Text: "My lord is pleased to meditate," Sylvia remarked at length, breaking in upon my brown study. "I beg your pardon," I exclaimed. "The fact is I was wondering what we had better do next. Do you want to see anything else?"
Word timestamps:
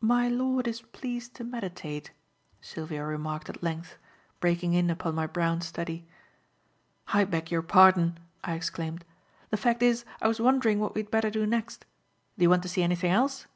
"My 0.00 0.26
lord 0.26 0.66
is 0.66 0.80
pleased 0.80 1.34
to 1.34 1.44
meditate," 1.44 2.12
Sylvia 2.62 3.04
remarked 3.04 3.50
at 3.50 3.62
length, 3.62 3.98
breaking 4.40 4.72
in 4.72 4.88
upon 4.88 5.14
my 5.14 5.26
brown 5.26 5.60
study. 5.60 6.06
"I 7.08 7.24
beg 7.26 7.50
your 7.50 7.60
pardon," 7.60 8.16
I 8.42 8.54
exclaimed. 8.54 9.04
"The 9.50 9.58
fact 9.58 9.82
is 9.82 10.06
I 10.22 10.28
was 10.28 10.40
wondering 10.40 10.80
what 10.80 10.94
we 10.94 11.02
had 11.02 11.10
better 11.10 11.28
do 11.28 11.44
next. 11.44 11.84
Do 12.38 12.44
you 12.44 12.48
want 12.48 12.62
to 12.62 12.70
see 12.70 12.82
anything 12.82 13.10
else?" 13.10 13.46